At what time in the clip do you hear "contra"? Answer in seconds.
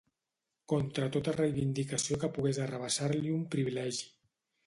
0.71-1.09